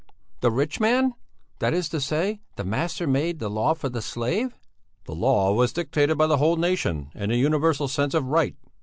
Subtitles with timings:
[0.39, 1.13] The rich man!
[1.59, 4.57] That is to say, the master made the law for the slave."
[5.05, 8.55] "The law was dictated by the whole nation and the universal sense of right.